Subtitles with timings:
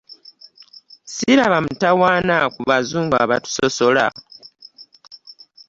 [1.07, 4.05] Ssiraba mutawaana ku bazungu abatusosola.